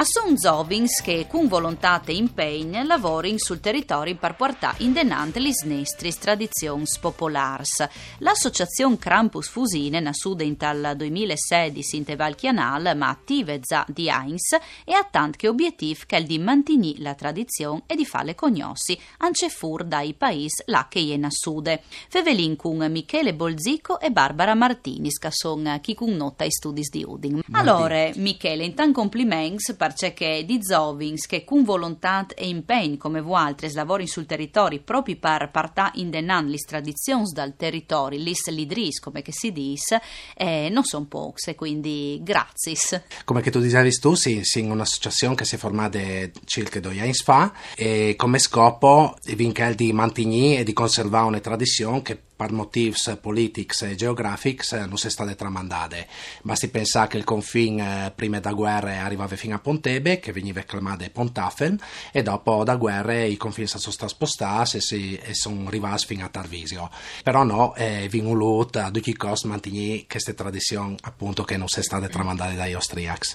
[0.00, 5.40] A son Zovins che con volontà e impegno lavorano sul territorio per portare in denante
[5.40, 7.86] le nestri tradizioni popolars.
[8.20, 14.52] L'associazione Krampus Fusine, nasuda in tal 2016 in Teval Chianal, ma attive za di Heinz,
[14.86, 19.50] e ha tanti obiettivi che è di mantenere la tradizione e di farle cognossi, anche
[19.50, 21.82] fur dai paesi là che è nasude.
[22.08, 27.04] Fevelin con Michele Bolzico e Barbara Martinis, che sono chi con nota ai studi di
[27.06, 27.42] Udin.
[27.50, 33.40] Allora, Michele, intanto complimenti per che di Zovins che con volontà e impegno come voi
[33.40, 39.00] altri lavori sul territorio proprio per partà in denan le tradizioni dal territorio, lis lidris
[39.00, 40.00] come si dice,
[40.36, 43.04] eh, non sono poche, quindi grazie.
[43.24, 45.98] Come che tu dicevi tu, sì, sì, un'associazione che si è formata
[46.44, 52.18] circa due anni fa e come scopo di mantenere e di conservare una tradizione che
[52.40, 56.06] per motivi politici e geografici non si state tramandate.
[56.40, 60.62] Basti pensare che il confine eh, prima da guerra arrivava fino a Pontebe, che veniva
[60.62, 61.78] chiamato Pontafen,
[62.10, 66.28] e dopo da guerra i confini sono stati spostati e, si, sono arrivati fino a
[66.28, 66.88] Tarvisio.
[67.22, 71.68] Però no, è eh, voluto a tutti i costi mantenere queste tradizioni appunto che non
[71.68, 73.34] si state tramandate dagli austriaci.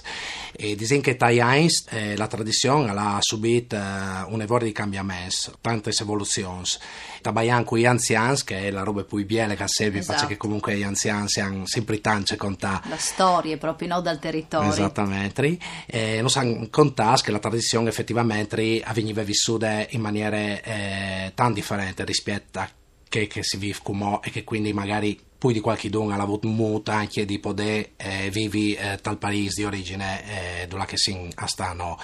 [0.50, 5.92] E dicono che Heinz eh, la tradizione ha subito eh, un evore di cambiamenti, tante
[5.96, 6.64] evoluzioni.
[7.20, 10.26] Tabaian gli anziani, che è la roba robe più biele che sebi, esatto.
[10.26, 12.88] che comunque gli anziani siano sempre tanti contare.
[12.88, 14.70] La storia proprio, no, dal territorio.
[14.70, 15.58] Esattamente.
[15.86, 22.04] E non sanno contare che la tradizione effettivamente veniva vissuta in maniere eh, tan differenti
[22.04, 22.68] rispetto a
[23.08, 26.48] che, che si vive come e che quindi magari poi di qualche don ha avuto
[26.48, 31.28] molto anche di poter eh, vivi eh, tal paese di origine eh, dove che si
[31.46, 31.98] stanno.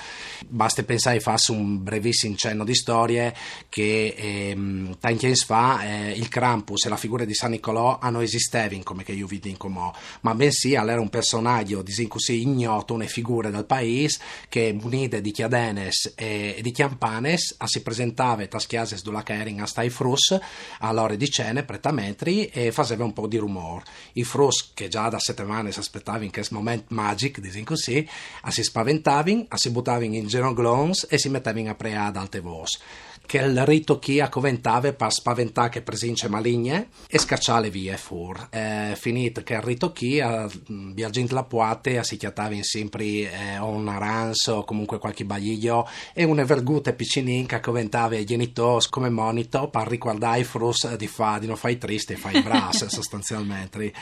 [0.47, 3.35] Basta pensare, faccio un brevissimo cenno di storie
[3.69, 8.21] che ehm, tanti anni fa eh, il Krampus e la figura di San Nicolò hanno
[8.21, 12.95] esistevano come che io vi dico mo, ma bensì era un personaggio di così ignoto,
[12.95, 18.59] una figura del paese che munite di chiadenes e, e di chiampanes si presentava a
[18.59, 20.39] schiases dove che erano a stai frus
[20.81, 23.85] all'ora di cene prettamente e faceva un po' di rumore.
[24.15, 28.09] I Frus, che già da settimane si aspettavano in questo momento magic, diciamo così,
[28.49, 32.79] si spaventavano, si buttavano in genoglons e si mettevano a preare ad alte voci
[33.27, 38.49] che il rito chi a coventave per spaventare che presince maligne e scacciare via fur.
[38.51, 43.59] Eh, finito che il rito chi a viaggiando la puate si chiattava in sempre eh,
[43.59, 49.09] un aranzo o comunque qualche bagliglio e una vergute piccinin che coventava i genitori come
[49.09, 53.93] monito per ricordare i frus di, fa, di non fare tristi e fare brass sostanzialmente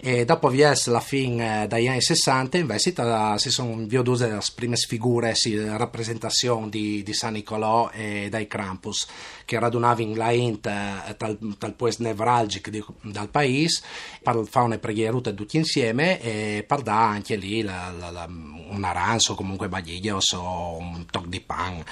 [0.00, 2.94] e dopo VS la fine eh, dagli anni 60 invece
[3.36, 9.06] si sono vedute le prime figure sì, rappresentazioni di, di, San Nicolò e dai Krampus
[9.44, 13.82] che radunavano la int eh, tal, tal paese nevralgico di, dal paese
[14.22, 18.82] per fare una preghiera tutti insieme e per dare anche lì la, la, la, un
[18.82, 21.84] aranzo comunque bagliglios o un toc di pan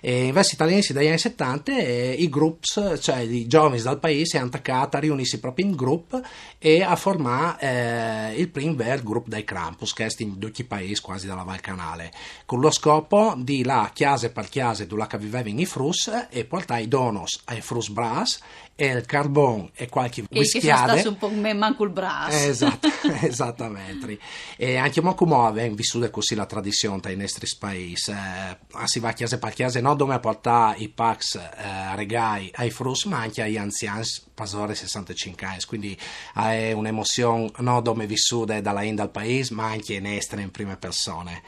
[0.00, 4.48] e invece italiani dagli anni 70 e i groups, cioè i giovani dal paese, hanno
[4.48, 6.20] attaccato a riunirsi proprio in gruppo
[6.58, 10.64] e a formare eh, il primo vero gruppo dei Krampus, che è in tutti i
[10.64, 12.12] paesi quasi dalla Val Canale,
[12.46, 16.88] con lo scopo di la chiase per chiase dove vivevano i frus e portare i
[16.88, 18.40] donos ai frus brass
[18.80, 21.02] e il carbone e qualche whiskyade.
[21.02, 22.32] Che un po' come manco il brass.
[22.32, 22.88] Esatto,
[23.20, 24.18] esattamente.
[24.56, 28.10] E anche mo come avevano vissuto così la tradizione tra i nostri paesi.
[28.10, 33.04] Eh, si va chiese per chiese, non dove portare i pax eh, regai ai frus,
[33.04, 35.60] ma anche agli anziani, pasore 65 anni.
[35.66, 35.98] Quindi
[36.34, 40.78] è un'emozione non dove vissuta dalla in dal paese, ma anche in estere in prime
[40.78, 41.42] persone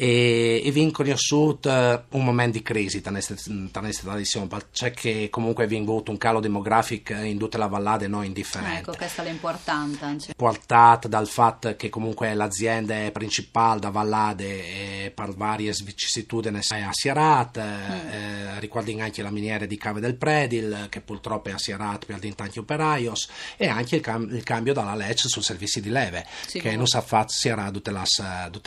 [0.00, 1.68] e, e viene conosciuto
[2.08, 3.36] un momento di crisi tra queste
[4.00, 8.78] tradizioni, c'è che comunque viene avuto un calo demografico in tutta la vallata non indifferente.
[8.78, 10.32] Ecco, questa è l'importante.
[10.34, 17.60] Portato dal fatto che comunque l'azienda principale da vallate per varie vicissitudini è a Sierat,
[17.60, 18.08] mm.
[18.08, 22.20] eh, riguardano anche la miniera di Cave del Predil, che purtroppo è a Sierat per
[22.34, 26.58] tanti operaios, e anche il, cam- il cambio dalla legge sul servizio di leve, sì,
[26.58, 27.34] che non si è fatto
[27.70, 27.90] tutte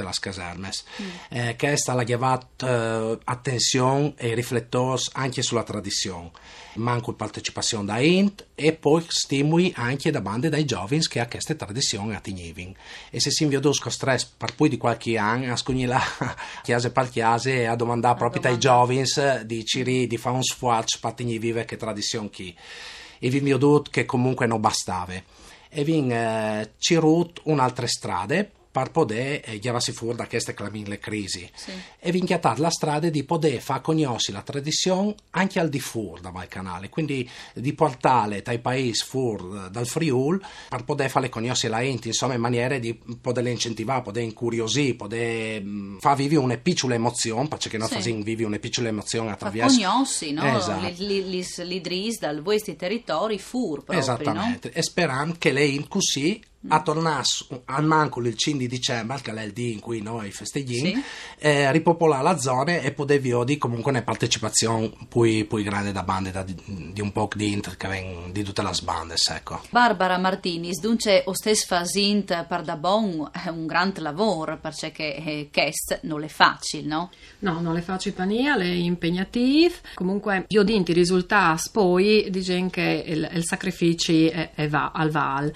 [0.03, 0.69] le caserme.
[1.01, 1.22] Mm.
[1.29, 6.31] Eh, che sta la chiavat eh, attenzione e riflettori anche sulla tradizione
[6.75, 11.55] manco partecipazione da int e poi stimoli anche da bande dai giovani che a queste
[11.55, 12.73] tradizioni attingevano
[13.09, 16.01] e se si inviodosco stress per poi di qualche anno a scognila
[16.63, 19.03] chiase per chiase a domandare proprio dai giovani
[19.45, 22.55] di ciri di fare un sforzo per vive che tradizione chi?
[23.19, 25.13] E vi inviodot che comunque non bastava.
[25.69, 30.55] E vi eh, cirut un'altra strade per poter eh, chiavarsi fuori da queste
[30.87, 31.71] le crisi sì.
[31.99, 36.47] e vinchiatare la strada di poter far conoscere la tradizione anche al di fuori dal
[36.47, 42.07] canale quindi di portare dai paesi fuori dal Friul per poter farle conoscere la ente
[42.07, 47.47] insomma in maniera di poterle incentivare poter incuriosire poter mm, far vivere una piccola emozione
[47.47, 47.93] perché noi sì.
[47.93, 50.57] facciamo vivere una piccola emozione attraverso conosci no?
[50.57, 50.93] esatto.
[51.63, 54.73] l'idris dal vostri territori fur proprio esattamente no?
[54.73, 57.23] e sperando che lei così a tornare
[57.65, 61.03] al mancolo il 5 di dicembre, che è il dì in cui noi festeggiamo, sì.
[61.39, 66.31] eh, ripopolare la zona e poter vedere comunque una partecipazione più, più grande da bande
[66.31, 69.15] da, di un po' di inter che vengono di tutte le bande.
[69.29, 69.61] Ecco.
[69.69, 75.49] Barbara Martinis, dunque, o stesso fasint per da bon è un grande lavoro perché eh,
[75.51, 77.11] Kest non è facile, no?
[77.39, 79.75] No, non è facile niente, è impegnativo.
[79.95, 85.09] Comunque, io dinti i risultati poi dicono che il, il sacrificio è, è va, al
[85.09, 85.53] val.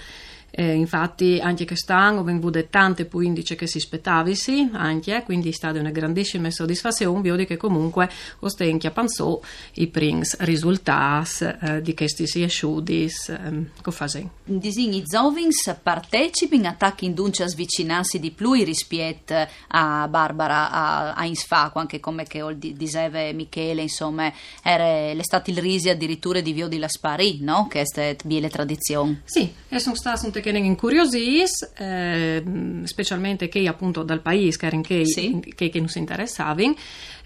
[0.58, 5.78] Eh, infatti anche quest'anno vengono tante più indici che si aspettavisi, anche, quindi è stata
[5.78, 8.10] una grandissima soddisfazione, vedo che comunque
[8.40, 9.40] ostenchia pensò
[9.74, 14.30] i primi risultati eh, di questi studi eh, che fanno.
[14.42, 19.34] Disegni Zovins partecipano a attacchi in dunce a svicinarsi di più rispetto
[19.68, 25.88] a Barbara, a, a Insfaco, anche come che diceva Michele, insomma, era l'estate il risi
[25.88, 27.68] addirittura di Vio di la Spari, no?
[27.68, 29.22] Che è la tradizione.
[29.24, 32.42] Sì, e sono state che ne incuriosís, eh,
[32.84, 35.52] specialmente che appunto dal paese che, che, sì.
[35.54, 36.74] che, che non si interessavano,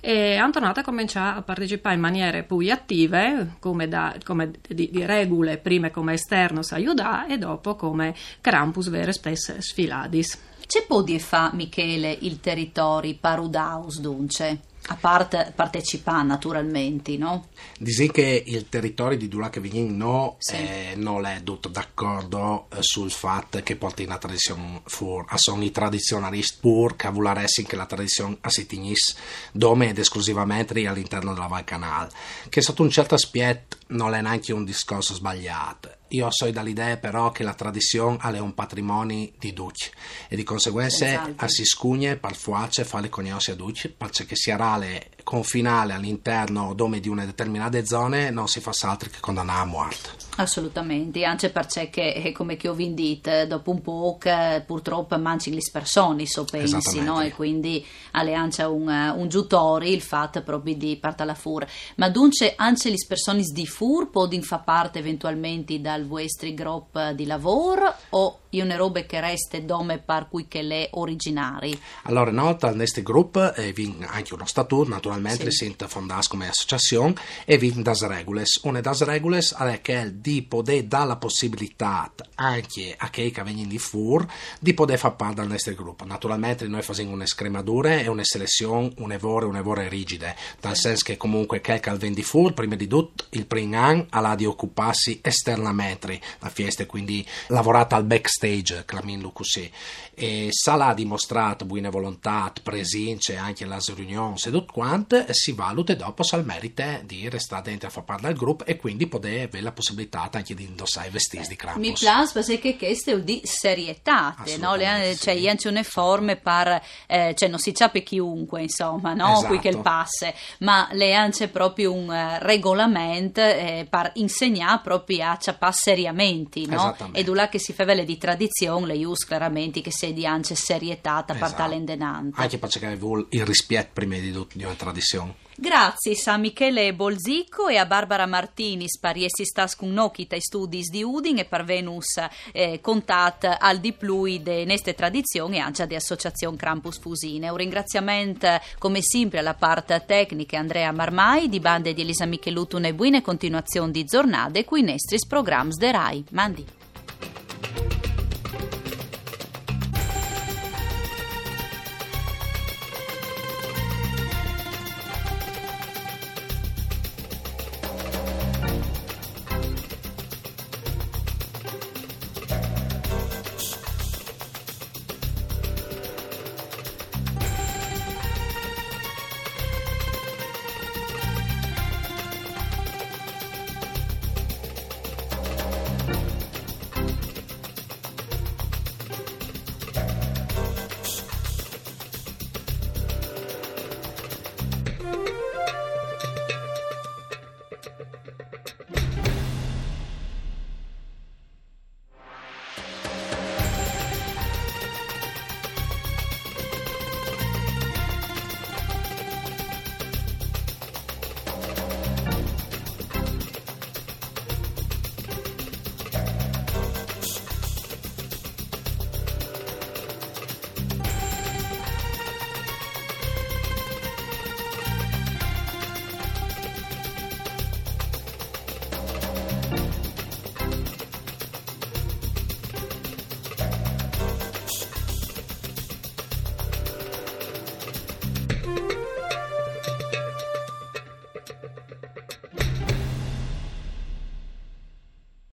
[0.00, 5.58] e hanno tornato a partecipare in maniere più attive, come, da, come di, di, regole,
[5.58, 10.38] prima come esterno si aiuta e dopo come Krampus vere spesse sfiladis.
[10.66, 14.70] C'è può di fa Michele il territorio parudaus dunque?
[14.87, 17.46] A parte partecipare naturalmente, no?
[17.79, 20.56] Dici che il territorio di Dulac Vignin no, sì.
[20.56, 25.26] eh, non è tutto d'accordo eh, sul fatto che porti una tradizione fuori.
[25.37, 29.14] Sono i tradizionalisti pur che voleressi che la tradizione si tenisse
[29.52, 32.08] dome ed esclusivamente all'interno della Val Canal,
[32.49, 35.90] che sotto un certo aspetto non è neanche un discorso sbagliato.
[36.08, 39.86] Io so dall'idea però che la tradizione è un patrimonio di tutti
[40.28, 45.94] e di conseguenza si scugne per fuace fare conoscere a tutti perché sia rale confinale
[45.94, 50.11] all'interno dome di una determinata zona non si fa altro che condannare a morte.
[50.37, 55.62] Assolutamente, anche perché eh, come che ho vendito dopo un po' che purtroppo mangi le
[55.73, 57.23] persone, so pensi, no?
[57.23, 61.67] e quindi alle anche un, un giutori il fatto proprio di parte alla fur.
[61.96, 67.25] Ma dunque anche le persone di fur possono fare parte eventualmente dal vostro gruppo di
[67.25, 71.78] lavoro o è una roba che resta dome per cui che le originari?
[72.02, 73.75] Allora, inoltre al nostro gruppo eh,
[74.06, 75.64] anche uno statuto naturalmente sì.
[75.64, 77.14] sind fondas come associazione
[77.44, 78.60] e vivono das regules.
[78.64, 83.69] Una das regules è che di poter dare la possibilità anche a chi che vengono
[83.69, 84.26] di fur
[84.58, 86.05] di poter fare parte del nostro gruppo.
[86.05, 90.82] Naturalmente noi facciamo una scrematura e una selezione un'evore, un'evore rigide, dal sì.
[90.82, 94.34] senso che comunque chi che viene di fur, prima di tutto il primo anno ha
[94.34, 98.42] di occuparsi esternamente la fiesta, quindi lavorata al backstage,
[98.87, 99.70] chiamiamolo così.
[100.15, 105.94] E Sala ha dimostrato buona volontà, presenza anche alle riunioni e tutto quanto si valuta
[105.94, 109.63] dopo se merita di restare dentro a far parte del gruppo e quindi poter avere
[109.63, 111.82] la possibilità anche di indossare i vestiti di Krampus.
[111.82, 114.75] Mi piace perché questo è di serietà, no?
[114.75, 115.56] Le, cioè, sì.
[115.56, 119.32] c'è una forma per, eh, cioè non si sa per chiunque, insomma, no?
[119.32, 119.46] Esatto.
[119.46, 125.31] Qui che il passe, ma le c'è proprio un uh, regolamento eh, per insegnare proprio
[125.31, 126.96] a ciappare seriamente, no?
[127.13, 130.55] E là che si fa vele di tradizione, le use chiaramente che si di anche
[130.55, 131.55] serietà da esatto.
[131.55, 132.41] parte l'endenante.
[132.41, 135.34] Anche perché vuole il rispetto prima di tutto di una tradizione.
[135.55, 141.39] Grazie a Michele Bolzicco e a Barbara Martini, spariessi stas con nokita studi di Udin
[141.39, 142.19] e per Venus
[142.53, 147.51] eh, contat al di plui de neste tradizioni e anche di Associazione Krampus Fusine.
[147.51, 148.48] Un ringraziamento
[148.79, 153.93] come sempre alla parte tecnica Andrea Marmai di bande di Elisa Michelutun e buone continuazione
[153.93, 156.24] di giornate qui nestris programs de Rai.
[156.31, 156.81] Mandi.